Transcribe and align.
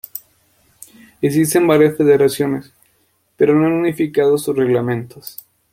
Existe 1.21 1.59
varias 1.59 1.95
federaciones, 1.95 2.73
pero 3.37 3.53
no 3.53 3.67
han 3.67 3.73
unificado 3.73 4.35
sus 4.39 4.57
reglamentos. 4.57 5.37